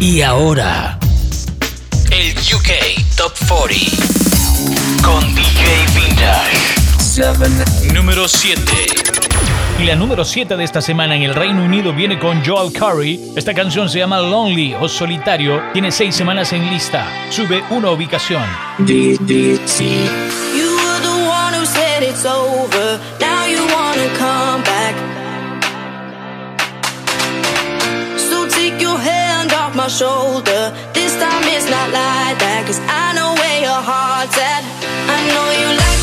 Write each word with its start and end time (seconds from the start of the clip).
Y 0.00 0.22
ahora, 0.22 0.96
el 2.12 2.30
UK 2.30 2.70
Top 3.16 3.32
40 3.48 3.96
con 5.02 5.34
DJ 5.34 5.86
Vintage. 5.92 7.92
Número 7.92 8.28
7. 8.28 8.62
Y 9.80 9.84
la 9.84 9.96
número 9.96 10.24
7 10.24 10.56
de 10.56 10.62
esta 10.62 10.80
semana 10.80 11.16
en 11.16 11.22
el 11.22 11.34
Reino 11.34 11.64
Unido 11.64 11.92
viene 11.92 12.16
con 12.16 12.44
Joel 12.44 12.72
Curry. 12.72 13.32
Esta 13.34 13.52
canción 13.54 13.88
se 13.88 13.98
llama 13.98 14.20
Lonely 14.20 14.76
o 14.80 14.88
Solitario. 14.88 15.60
Tiene 15.72 15.90
6 15.90 16.14
semanas 16.14 16.52
en 16.52 16.70
lista. 16.70 17.04
Sube 17.30 17.64
una 17.70 17.90
ubicación. 17.90 18.44
DDC. 18.78 19.80
You 20.56 20.76
were 20.76 21.00
the 21.02 21.26
one 21.28 21.54
who 21.58 21.66
said 21.66 22.04
it's 22.04 22.24
over. 22.24 23.00
Shoulder. 29.88 30.72
This 30.92 31.12
time 31.16 31.44
it's 31.44 31.68
not 31.70 31.88
like 31.90 32.38
that. 32.38 32.64
Cause 32.66 32.80
I 32.84 33.14
know 33.16 33.32
where 33.40 33.60
your 33.62 33.80
heart's 33.80 34.36
at. 34.36 34.62
I 35.08 35.18
know 35.32 35.48
you 35.60 35.78
like 35.78 35.97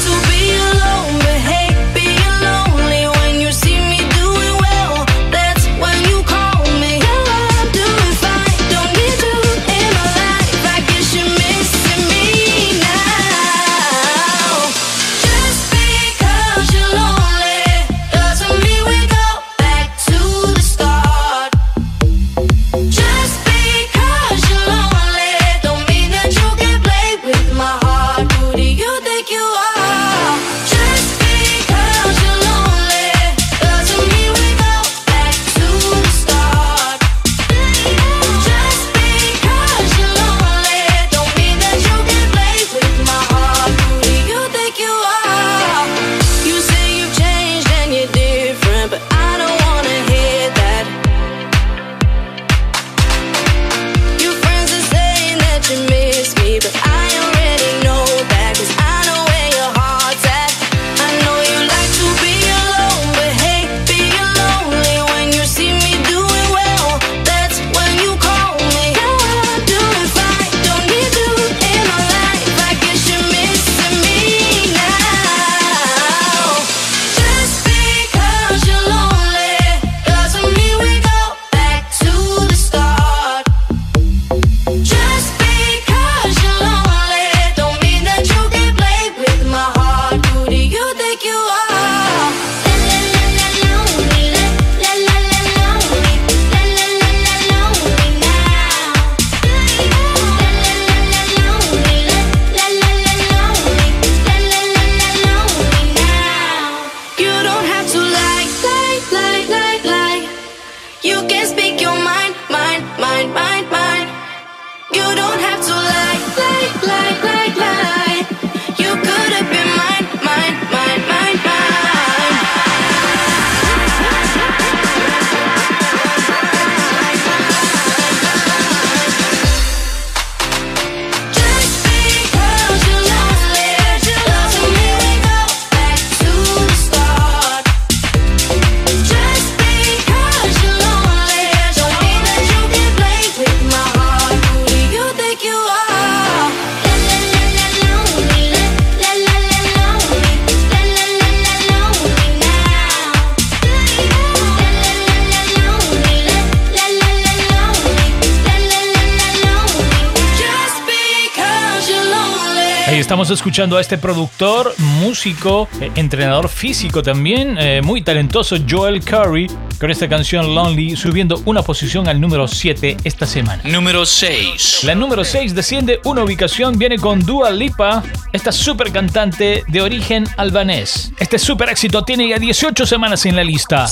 estamos 163.05 163.29
escuchando 163.29 163.77
a 163.77 163.81
este 163.81 163.99
productor, 163.99 164.73
músico, 164.79 165.69
eh, 165.79 165.91
entrenador 165.93 166.49
físico 166.49 167.03
también, 167.03 167.55
eh, 167.59 167.79
muy 167.83 168.01
talentoso, 168.01 168.55
Joel 168.67 169.05
Curry, 169.05 169.45
con 169.79 169.91
esta 169.91 170.09
canción 170.09 170.55
Lonely, 170.55 170.95
subiendo 170.95 171.39
una 171.45 171.61
posición 171.61 172.07
al 172.07 172.19
número 172.19 172.47
7 172.47 172.97
esta 173.03 173.27
semana. 173.27 173.61
Número 173.63 174.07
6. 174.07 174.85
La 174.85 174.95
número 174.95 175.23
6 175.23 175.53
desciende 175.53 175.99
una 176.03 176.23
ubicación, 176.23 176.79
viene 176.79 176.97
con 176.97 177.23
Dua 177.23 177.51
Lipa, 177.51 178.01
esta 178.33 178.51
super 178.51 178.91
cantante 178.91 179.63
de 179.67 179.81
origen 179.83 180.23
albanés. 180.37 181.11
Este 181.19 181.37
super 181.37 181.69
éxito 181.69 182.01
tiene 182.01 182.29
ya 182.29 182.39
18 182.39 182.87
semanas 182.87 183.23
en 183.27 183.35
la 183.35 183.43
lista. 183.43 183.85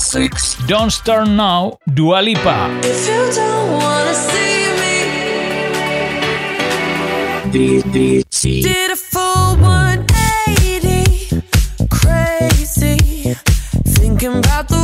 Don't 0.66 0.90
Start 0.90 1.28
Now, 1.28 1.78
Dua 1.86 2.20
Lipa. 2.20 2.68
Did 7.54 8.90
a 8.90 8.96
full 8.96 9.56
180, 9.58 11.40
crazy, 11.88 13.36
thinking 13.84 14.38
about 14.38 14.66
the 14.68 14.83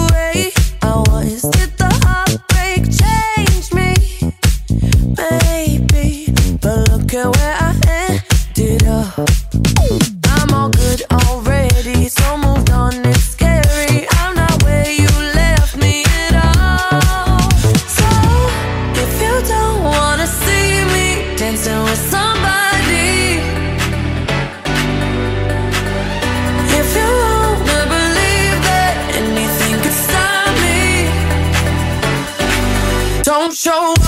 show 33.60 33.99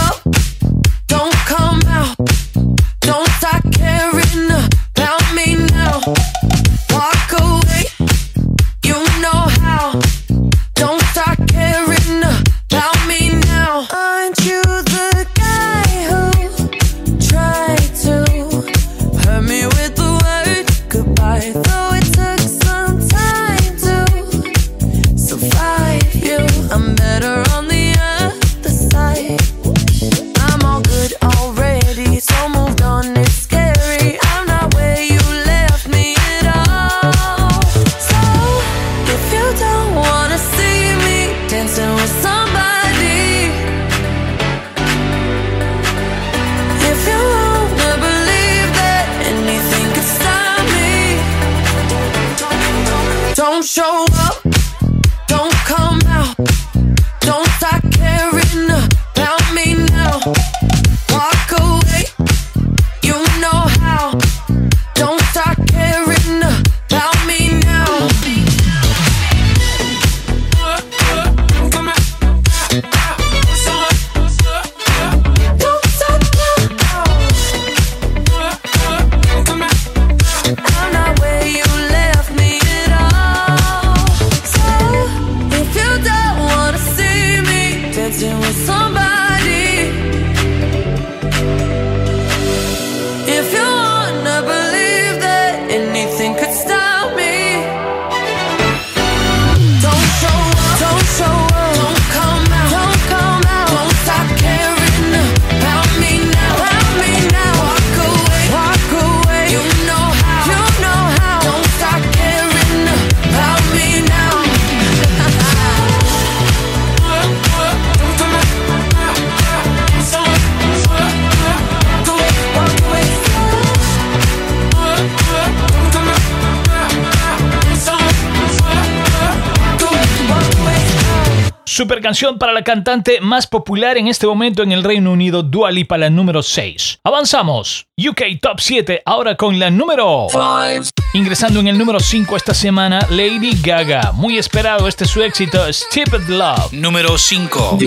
Super 131.74 132.02
canción 132.02 132.38
para 132.38 132.52
la 132.52 132.64
cantante 132.64 133.22
más 133.22 133.46
popular 133.46 133.96
en 133.96 134.06
este 134.06 134.26
momento 134.26 134.62
en 134.62 134.72
el 134.72 134.84
Reino 134.84 135.10
Unido, 135.10 135.42
Dua 135.42 135.70
Lipa, 135.70 135.96
la 135.96 136.10
número 136.10 136.42
6. 136.42 136.98
Avanzamos. 137.02 137.86
UK 137.96 138.38
Top 138.42 138.60
7, 138.60 139.00
ahora 139.06 139.36
con 139.38 139.58
la 139.58 139.70
número 139.70 140.26
5. 140.30 140.90
Ingresando 141.14 141.60
en 141.60 141.68
el 141.68 141.78
número 141.78 141.98
5 141.98 142.36
esta 142.36 142.52
semana, 142.52 143.06
Lady 143.08 143.58
Gaga. 143.62 144.12
Muy 144.12 144.36
esperado 144.36 144.86
este 144.86 145.06
su 145.06 145.22
éxito, 145.22 145.64
Stupid 145.72 146.28
Love. 146.28 146.74
Número 146.74 147.16
5. 147.16 147.78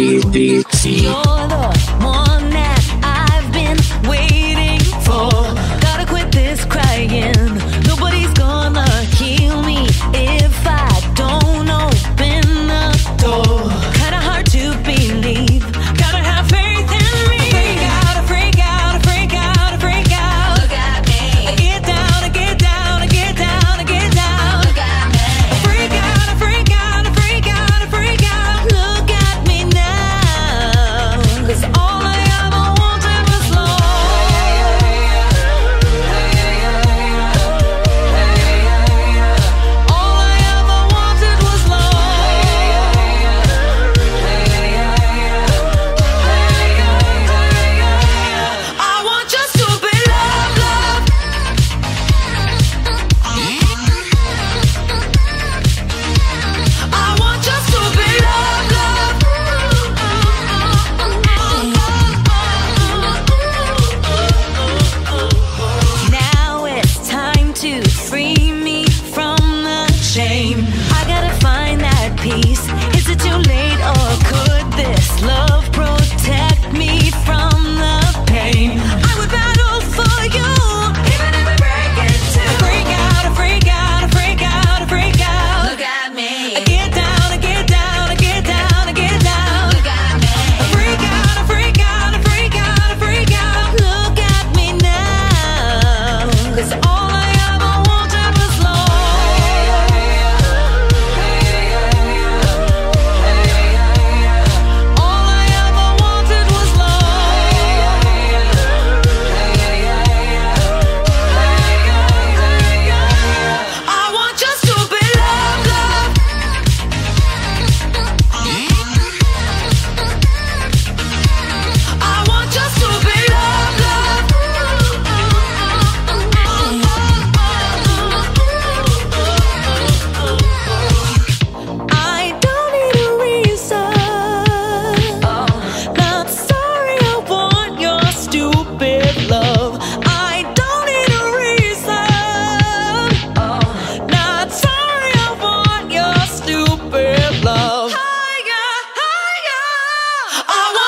I 150.28 150.74
want 150.76 150.85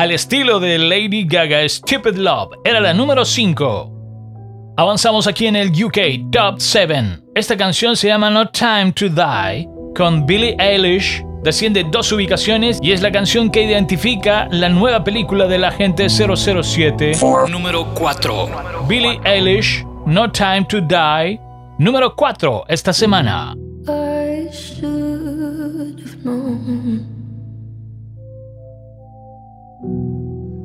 al 0.00 0.12
estilo 0.12 0.58
de 0.60 0.78
Lady 0.78 1.26
Gaga 1.26 1.68
Stupid 1.68 2.14
Love, 2.14 2.56
era 2.64 2.80
la 2.80 2.94
número 2.94 3.22
5. 3.22 4.72
Avanzamos 4.78 5.26
aquí 5.26 5.46
en 5.46 5.56
el 5.56 5.68
UK 5.68 6.30
Top 6.32 6.54
7. 6.56 7.20
Esta 7.34 7.54
canción 7.54 7.94
se 7.94 8.08
llama 8.08 8.30
No 8.30 8.48
Time 8.48 8.92
to 8.92 9.10
Die 9.10 9.68
con 9.94 10.24
Billie 10.24 10.56
Eilish. 10.58 11.22
Desciende 11.42 11.84
dos 11.84 12.10
ubicaciones 12.12 12.78
y 12.80 12.92
es 12.92 13.02
la 13.02 13.12
canción 13.12 13.50
que 13.50 13.62
identifica 13.62 14.48
la 14.50 14.70
nueva 14.70 15.04
película 15.04 15.46
del 15.46 15.64
agente 15.64 16.08
007. 16.08 17.18
Número 17.50 17.92
4. 17.92 18.86
Billie 18.88 19.20
Eilish, 19.24 19.84
No 20.06 20.32
Time 20.32 20.64
to 20.66 20.80
Die. 20.80 21.38
Número 21.78 22.16
4 22.16 22.64
esta 22.68 22.94
semana. 22.94 23.54
I 23.86 24.48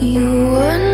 You 0.00 0.50
were 0.52 0.85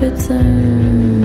return. 0.00 1.17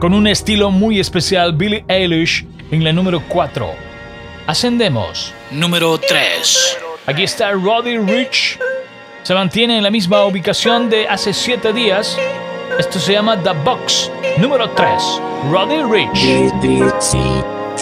Con 0.00 0.14
un 0.14 0.26
estilo 0.26 0.70
muy 0.70 0.98
especial, 0.98 1.52
Billie 1.52 1.84
Eilish 1.86 2.46
en 2.70 2.82
la 2.82 2.90
número 2.90 3.22
4. 3.28 3.70
Ascendemos. 4.46 5.34
Número 5.50 5.98
3. 5.98 6.78
Aquí 7.04 7.24
está 7.24 7.52
Roddy 7.52 7.98
Rich. 7.98 8.58
Se 9.22 9.34
mantiene 9.34 9.76
en 9.76 9.82
la 9.82 9.90
misma 9.90 10.24
ubicación 10.24 10.88
de 10.88 11.06
hace 11.06 11.34
7 11.34 11.74
días. 11.74 12.16
Esto 12.78 12.98
se 12.98 13.12
llama 13.12 13.42
The 13.42 13.52
Box. 13.62 14.10
Número 14.38 14.70
3. 14.70 15.20
Roddy 15.50 15.82
Rich. 15.82 16.18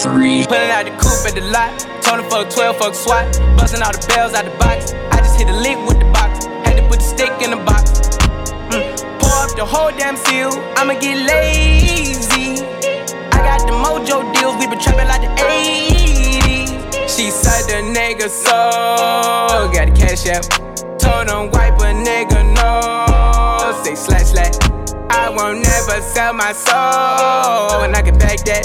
Pulling 0.03 0.71
out 0.71 0.83
the 0.83 0.91
coupe 0.97 1.25
at 1.25 1.35
the 1.35 1.41
lot. 1.41 1.71
Told 2.01 2.19
him 2.19 2.29
fuck 2.29 2.49
12, 2.49 2.77
fuck 2.77 2.95
SWAT. 2.95 3.27
Busting 3.55 3.81
all 3.81 3.93
the 3.93 4.05
bells 4.13 4.33
out 4.33 4.43
the 4.43 4.51
box. 4.59 4.93
I 5.11 5.19
just 5.19 5.39
hit 5.39 5.47
a 5.47 5.55
lick 5.55 5.77
with 5.87 5.99
the 5.99 6.11
box. 6.11 6.47
Had 6.65 6.75
to 6.75 6.83
put 6.89 6.99
the 6.99 7.05
stick 7.05 7.31
in 7.41 7.51
the 7.51 7.63
box. 7.63 7.98
The 9.59 9.65
whole 9.65 9.91
damn 9.91 10.15
seal. 10.15 10.51
I'ma 10.77 10.93
get 10.93 11.17
lazy. 11.19 12.63
I 12.63 13.39
got 13.43 13.59
the 13.67 13.75
mojo 13.75 14.23
deals. 14.33 14.55
We 14.55 14.67
been 14.67 14.79
trapping 14.79 15.09
like 15.09 15.19
the 15.19 15.27
80s. 15.35 16.69
She 17.11 17.29
said 17.29 17.67
the 17.67 17.83
nigga 17.83 18.29
so. 18.29 18.55
Got 19.75 19.87
the 19.87 19.99
cash 19.99 20.27
out. 20.31 20.47
Told 20.97 21.27
him 21.27 21.51
wipe 21.51 21.75
a 21.75 21.91
nigga 21.91 22.39
no. 22.55 23.83
Say 23.83 23.95
slash 23.95 24.27
slash. 24.27 24.55
I 25.09 25.29
won't 25.29 25.59
never 25.59 25.99
sell 26.03 26.31
my 26.31 26.53
soul. 26.53 27.83
And 27.83 27.93
I 27.97 28.01
can 28.01 28.17
back 28.17 28.39
that. 28.45 28.63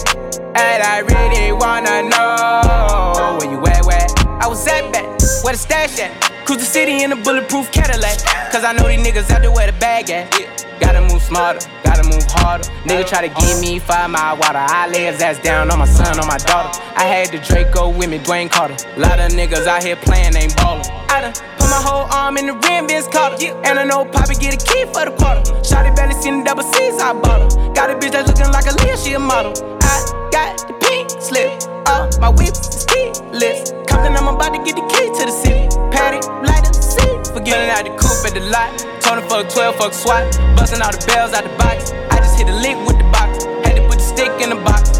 And 0.55 0.81
I 0.81 1.01
really 1.01 1.51
wanna 1.51 2.09
know 2.09 3.37
where 3.41 3.51
you 3.51 3.59
at, 3.67 3.85
where? 3.85 4.07
I 4.41 4.47
was 4.47 4.65
at 4.69 4.93
back, 4.93 5.07
where 5.43 5.55
the 5.55 5.59
stash 5.59 5.99
at? 5.99 6.13
Cruise 6.47 6.61
the 6.61 6.65
city 6.65 7.03
in 7.03 7.11
a 7.11 7.17
bulletproof 7.17 7.73
Cadillac. 7.73 8.19
Cause 8.53 8.63
I 8.63 8.73
know 8.73 8.87
these 8.87 9.05
niggas 9.05 9.29
out 9.33 9.43
there 9.43 9.51
where 9.51 9.67
the 9.67 9.77
bag 9.81 10.09
at. 10.11 10.64
Gotta 10.85 11.01
move 11.01 11.23
smarter, 11.23 11.65
gotta 11.83 12.05
move 12.05 12.25
harder. 12.29 12.69
Nigga 12.85 13.09
try 13.09 13.27
to 13.27 13.33
give 13.41 13.59
me 13.61 13.79
five 13.79 14.11
mile 14.11 14.37
water. 14.37 14.61
I 14.61 14.87
lay 14.89 15.05
his 15.05 15.21
ass 15.21 15.39
down 15.41 15.71
on 15.71 15.79
my 15.79 15.87
son, 15.87 16.21
on 16.21 16.27
my 16.27 16.37
daughter. 16.37 16.79
I 16.95 17.05
had 17.05 17.33
the 17.33 17.39
Draco 17.39 17.89
with 17.89 18.11
me, 18.11 18.19
Dwayne 18.19 18.51
Carter. 18.51 18.77
Lot 19.01 19.19
of 19.19 19.33
niggas 19.33 19.67
out 19.67 19.83
here 19.83 19.97
playing, 19.97 20.37
ain't 20.37 20.55
ballin'. 20.57 20.85
I 21.09 21.23
done 21.23 21.33
put 21.57 21.71
my 21.73 21.81
whole 21.81 22.07
arm 22.13 22.37
in 22.37 22.47
the 22.47 22.53
rim, 22.53 22.87
Vince 22.87 23.09
Carter. 23.09 23.37
And 23.65 23.79
I 23.79 23.85
know 23.85 24.05
Poppy 24.05 24.35
get 24.35 24.53
a 24.53 24.61
key 24.61 24.85
for 24.93 25.09
the 25.09 25.15
quarter. 25.17 25.41
Shotty 25.65 25.97
barely 25.97 26.15
seen 26.21 26.41
the 26.41 26.45
double 26.45 26.65
C's, 26.75 27.01
I 27.01 27.15
bought 27.15 27.41
her. 27.41 27.73
Got 27.73 27.91
a 27.91 27.95
bitch 27.95 28.13
that's 28.13 28.29
looking 28.29 28.53
like 28.53 28.67
a 28.67 28.75
Leah, 28.85 28.99
she 28.99 29.15
a 29.15 29.19
model. 29.19 29.53
I 29.81 30.29
got 30.31 30.69
the 30.69 30.75
pink 30.85 31.11
slip. 31.19 31.64
Uh, 31.87 32.11
my 32.21 32.29
whip 32.29 32.55
is 32.55 32.87
keyless. 32.87 33.73
Compton, 33.87 34.17
I'm 34.17 34.29
about 34.29 34.53
to 34.53 34.61
get 34.65 34.77
the 34.77 34.87
key 34.89 35.09
to 35.19 35.23
the 35.27 35.33
city. 35.33 35.69
Patty, 35.91 36.21
light 36.47 36.67
up, 36.67 36.75
see. 36.75 37.33
Forgetting 37.33 37.71
out 37.71 37.85
the 37.85 37.93
coupe 38.01 38.25
at 38.27 38.35
the 38.35 38.41
lot. 38.51 38.95
Him 39.15 39.29
fuck 39.29 39.49
12, 39.49 39.77
fuck 39.77 39.93
SWAT. 39.93 40.25
Busting 40.57 40.83
all 40.83 40.91
the 40.91 40.99
bells 41.07 41.33
out 41.35 41.45
the 41.45 41.55
box. 41.57 41.93
I 42.11 42.19
just 42.19 42.37
hit 42.37 42.49
a 42.49 42.57
lick 42.57 42.77
with 42.87 42.99
the 42.99 43.05
box. 43.15 43.45
Had 43.63 43.77
to 43.77 43.87
put 43.87 43.99
the 43.99 44.05
stick 44.05 44.33
in 44.43 44.51
the 44.51 44.57
box. 44.57 44.99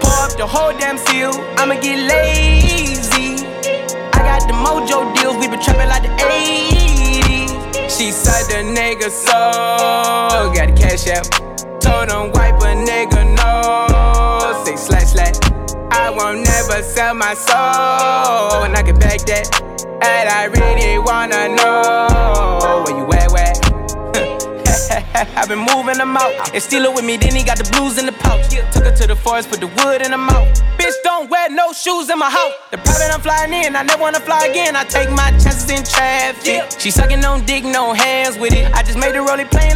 Pour 0.00 0.16
up 0.24 0.32
the 0.38 0.46
whole 0.46 0.72
damn 0.78 0.96
seal. 0.96 1.32
I'ma 1.58 1.74
get 1.74 1.98
lazy. 2.08 3.44
I 4.16 4.24
got 4.24 4.48
the 4.48 4.54
mojo 4.54 5.12
deals, 5.14 5.36
we 5.36 5.48
been 5.48 5.60
trapping 5.60 5.88
like 5.88 6.02
the 6.02 6.14
80s. 6.24 7.90
She 7.90 8.10
said 8.12 8.48
the 8.48 8.64
nigga 8.64 9.10
so, 9.10 10.52
got 10.54 10.68
the 10.68 10.74
cash 10.80 11.06
out. 11.08 11.28
Told 11.80 12.08
him 12.08 12.32
wipe 12.32 12.56
a 12.62 12.72
nigga 12.72 13.24
no, 13.36 14.64
say 14.64 14.76
slash 14.76 15.12
slash. 15.12 15.45
I 15.90 16.10
won't 16.10 16.40
never 16.44 16.82
sell 16.82 17.14
my 17.14 17.34
soul, 17.34 18.64
and 18.64 18.76
I 18.76 18.82
can 18.82 18.98
back 18.98 19.20
that. 19.26 19.62
And 20.02 20.28
I 20.28 20.44
really 20.44 20.98
wanna 20.98 21.48
know 21.56 22.84
where 22.84 22.96
you 22.96 23.12
at, 23.12 23.32
where? 23.32 23.76
I've 25.36 25.48
been 25.48 25.60
moving 25.60 25.98
them 25.98 26.16
out. 26.16 26.52
And 26.52 26.62
steal 26.62 26.84
it 26.84 26.94
with 26.94 27.04
me, 27.04 27.16
then 27.16 27.34
he 27.34 27.42
got 27.42 27.58
the 27.58 27.68
blues 27.72 27.98
in 27.98 28.06
the 28.06 28.12
pouch. 28.12 28.48
Took 28.72 28.84
her 28.84 28.94
to 28.94 29.06
the 29.06 29.16
forest, 29.16 29.48
put 29.50 29.60
the 29.60 29.68
wood 29.68 30.02
in 30.02 30.10
the 30.10 30.18
mouth. 30.18 30.48
Bitch, 30.76 30.92
don't 31.02 31.30
wear 31.30 31.48
no 31.50 31.72
shoes 31.72 32.10
in 32.10 32.18
my 32.18 32.30
house. 32.30 32.52
The 32.70 32.78
private 32.78 33.12
I'm 33.12 33.20
flying 33.20 33.52
in, 33.52 33.76
I 33.76 33.82
never 33.82 34.00
wanna 34.00 34.20
fly 34.20 34.46
again. 34.46 34.76
I 34.76 34.84
take 34.84 35.10
my 35.10 35.30
chances 35.32 35.70
in 35.70 35.84
traffic. 35.84 36.64
She 36.78 36.90
sucking 36.90 37.24
on 37.24 37.44
dick, 37.46 37.64
no 37.64 37.92
hands 37.92 38.38
with 38.38 38.52
it. 38.52 38.72
I 38.74 38.82
just 38.82 38.98
made 38.98 39.14
the 39.14 39.22
rolling 39.22 39.48
plane 39.48 39.75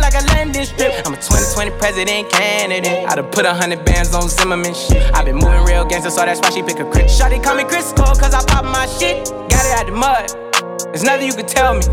2020 1.60 1.78
president 1.78 2.32
candidate. 2.32 3.06
I 3.06 3.14
done 3.16 3.30
put 3.30 3.44
a 3.44 3.52
hundred 3.52 3.84
bands 3.84 4.14
on 4.14 4.28
Zimmerman 4.28 4.72
shit. 4.72 5.12
i 5.14 5.22
been 5.22 5.36
moving 5.36 5.62
real 5.64 5.84
gangster, 5.84 6.08
so 6.08 6.24
that's 6.24 6.40
why 6.40 6.48
she 6.50 6.62
pick 6.62 6.78
a 6.78 6.88
crit. 6.88 7.06
Shotty 7.06 7.42
call 7.42 7.54
me 7.54 7.64
Chris 7.64 7.92
Cole, 7.92 8.16
cause 8.16 8.32
I 8.32 8.42
pop 8.46 8.64
my 8.64 8.86
shit. 8.86 9.28
Got 9.28 9.66
it 9.68 9.76
out 9.76 9.86
the 9.86 9.92
mud. 9.92 10.88
There's 10.88 11.04
nothing 11.04 11.26
you 11.26 11.34
can 11.34 11.44
tell 11.44 11.74
me. 11.74 11.84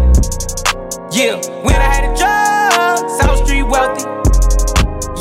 Yeah, 1.12 1.36
when 1.68 1.76
I 1.76 1.90
had 1.92 2.04
a 2.08 2.14
job, 2.16 3.10
South 3.20 3.44
Street 3.44 3.64
wealthy. 3.64 4.08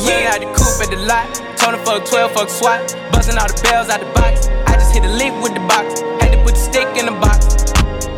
Yeah, 0.06 0.30
had 0.30 0.42
the 0.42 0.50
coupe 0.54 0.78
at 0.78 0.90
the 0.90 1.02
lot. 1.02 1.26
Him 1.66 1.84
fuck 1.84 2.06
12, 2.06 2.30
fuck 2.30 2.48
SWAT. 2.48 2.94
Buzzing 3.10 3.38
all 3.38 3.48
the 3.48 3.60
bells 3.64 3.88
out 3.88 3.98
the 3.98 4.06
box. 4.14 4.46
I 4.70 4.74
just 4.74 4.94
hit 4.94 5.02
a 5.02 5.10
lick 5.10 5.34
with 5.42 5.54
the 5.54 5.64
box. 5.66 6.00
Had 6.22 6.30
to 6.30 6.42
put 6.44 6.54
the 6.54 6.62
stick 6.62 6.86
in 6.94 7.06
the 7.06 7.18
box. 7.18 7.66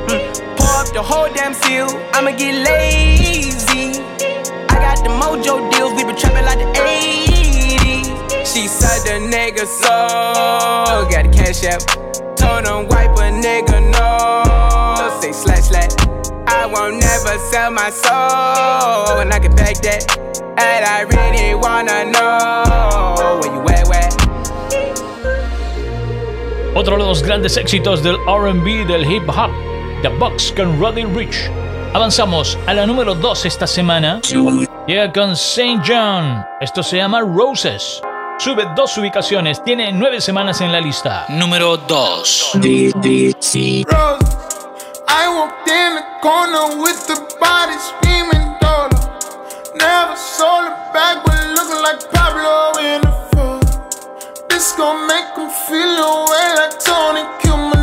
Hmm. 0.05 0.21
Pour 0.61 0.77
up 0.77 0.93
the 0.93 1.03
whole 1.03 1.33
damn 1.33 1.55
seal. 1.55 1.89
I'ma 2.13 2.37
get 2.37 2.53
lazy. 2.53 4.18
I 4.89 4.95
got 4.95 5.05
the 5.05 5.11
mojo 5.11 5.71
deals. 5.71 5.93
We 5.93 6.05
been 6.05 6.17
trapping 6.17 6.47
like 6.47 6.59
the 6.59 6.65
80s. 6.81 8.09
She 8.47 8.67
said 8.67 9.05
the 9.05 9.21
nigga 9.21 9.67
so. 9.67 9.93
Got 11.11 11.25
the 11.25 11.37
cash 11.37 11.63
out. 11.65 11.85
Told 12.37 12.65
him 12.65 12.89
wipe 12.89 13.13
a 13.19 13.29
nigga 13.29 13.85
no. 13.93 15.21
Say 15.21 15.33
slash 15.33 15.69
slash. 15.69 15.93
I 16.47 16.65
won't 16.65 16.97
never 17.01 17.37
sell 17.51 17.71
my 17.71 17.91
soul, 17.91 19.21
and 19.21 19.31
I 19.33 19.39
can 19.39 19.55
back 19.55 19.77
that. 19.83 20.03
And 20.57 20.85
I 20.85 21.03
really 21.03 21.55
wanna 21.55 22.07
know 22.11 23.39
where 23.41 23.53
you 23.53 23.61
at, 23.69 23.87
where. 23.89 24.09
Otro 26.75 26.97
de 26.97 27.05
los 27.05 27.23
grandes 27.23 27.59
éxitos 27.59 28.03
del 28.03 28.17
RB 28.27 28.87
del 28.87 29.05
hip 29.05 29.29
hop, 29.29 29.51
The 30.03 30.09
Box 30.09 30.53
con 30.57 30.81
Roddy 30.81 31.05
Ricch. 31.05 31.51
Avanzamos 31.93 32.59
a 32.67 32.75
la 32.75 32.87
número 32.87 33.15
2 33.15 33.47
esta 33.47 33.67
semana. 33.67 34.21
Llega 34.89 35.13
con 35.13 35.33
St. 35.33 35.83
John. 35.87 36.47
Esto 36.63 36.83
se 36.83 36.97
llama 36.97 37.21
Roses. 37.21 38.01
Sube 38.39 38.67
dos 38.75 38.97
ubicaciones, 38.97 39.63
tiene 39.63 39.93
nueve 39.93 40.19
semanas 40.19 40.63
en 40.63 40.73
la 40.73 40.81
lista. 40.81 41.27
Número 41.29 41.77
2. 41.77 42.53
Rose. 42.55 43.85
I 45.07 45.29
walked 45.29 45.69
in 45.69 45.95
the 45.95 46.05
corner 46.23 46.83
with 46.83 47.07
the 47.07 47.21
body 47.39 47.77
screaming 47.79 48.57
dollar. 48.63 48.89
Never 49.77 50.17
sold 50.17 50.65
it 50.69 50.93
back, 50.95 51.23
but 51.23 51.37
looking 51.55 51.83
like 51.83 52.11
Pablo 52.11 52.73
in 52.81 53.03
the 53.03 53.13
photo. 53.37 53.61
This 54.49 54.73
gon' 54.75 55.07
make 55.07 55.37
him 55.37 55.51
feel 55.69 55.99
away 55.99 56.55
like 56.57 56.79
Tony 56.83 57.25
Cumanolo. 57.43 57.78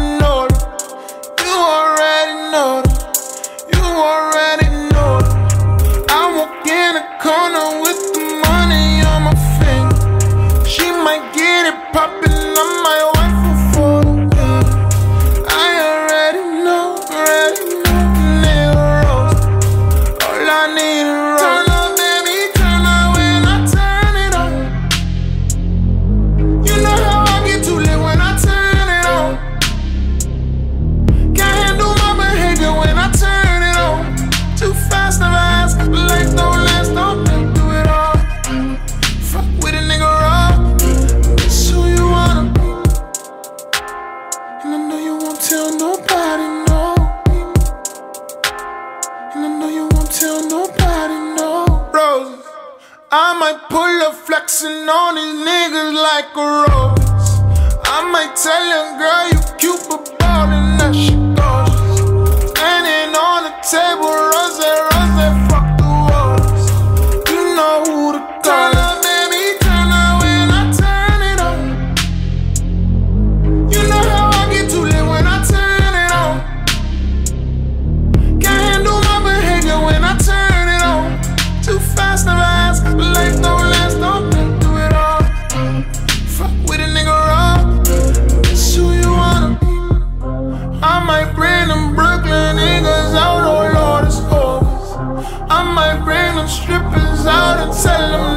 Nobody, 46.16 46.48
no. 46.70 46.96
And 49.34 49.46
I 49.46 49.50
know 49.60 49.70
you 49.70 49.88
won't 49.92 50.12
tell 50.12 50.40
nobody, 50.48 51.20
no. 51.36 51.66
Roses, 51.92 52.46
I 53.12 53.38
might 53.40 53.60
pull 53.70 53.96
up 54.08 54.16
flexing 54.16 54.88
on 54.88 55.16
these 55.16 55.38
niggas 55.48 55.94
like 56.08 56.32
a 56.36 56.48
rose. 56.64 57.30
I 57.84 58.00
might 58.12 58.36
tell 58.36 58.64
your 58.74 58.88
girl 59.00 59.26
you 59.32 59.40
cute, 59.60 59.84
but 59.90 60.18
ballin' 60.20 60.78
that 60.80 60.96
shit 60.96 61.20
gorgeous. 61.36 62.52
Standing 62.52 63.16
on 63.16 63.44
the 63.48 63.54
table, 63.62 64.08
rose, 64.08 64.85
tell 97.84 98.12
them 98.12 98.35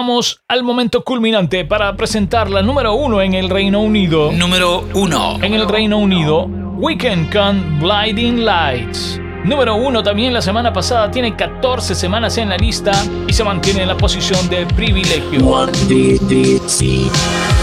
llegamos 0.00 0.40
al 0.48 0.62
momento 0.62 1.04
culminante 1.04 1.66
para 1.66 1.94
presentar 1.94 2.48
la 2.48 2.62
número 2.62 2.94
uno 2.94 3.20
en 3.20 3.34
el 3.34 3.50
Reino 3.50 3.80
Unido. 3.80 4.32
Número 4.32 4.82
1. 4.94 5.40
En 5.42 5.52
el 5.52 5.68
Reino 5.68 5.98
Unido, 5.98 6.46
Weekend 6.78 7.30
con 7.30 7.78
Blinding 7.78 8.42
Lights. 8.42 9.20
Número 9.44 9.76
uno 9.76 10.02
también 10.02 10.32
la 10.32 10.40
semana 10.40 10.72
pasada 10.72 11.10
tiene 11.10 11.36
14 11.36 11.94
semanas 11.94 12.38
en 12.38 12.48
la 12.48 12.56
lista 12.56 12.92
y 13.28 13.32
se 13.34 13.44
mantiene 13.44 13.82
en 13.82 13.88
la 13.88 13.96
posición 13.98 14.48
de 14.48 14.64
privilegio. 14.64 15.66
I've 15.66 15.86
been 15.86 16.18
trying 16.66 17.59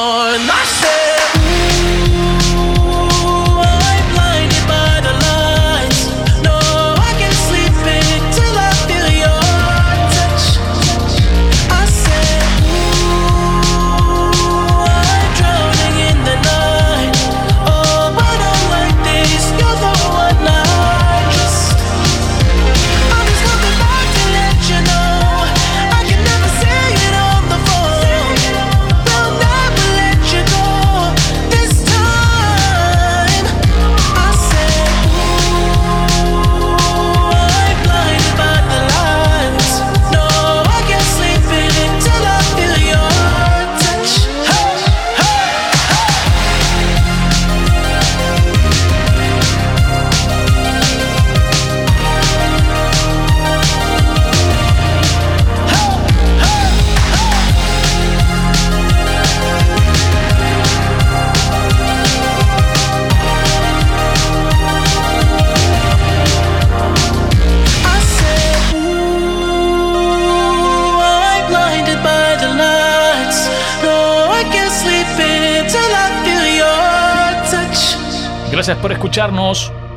on. 0.00 0.40
I 0.48 0.64
said. 0.64 0.99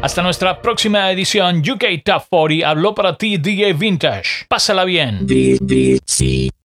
Hasta 0.02 0.22
nuestra 0.22 0.62
próxima 0.62 1.10
edición 1.10 1.60
UK 1.60 2.04
Top 2.04 2.24
40 2.30 2.68
habló 2.68 2.94
para 2.94 3.18
ti 3.18 3.38
DJ 3.38 3.72
Vintage. 3.72 4.46
Pásala 4.50 4.84
bien. 4.84 5.26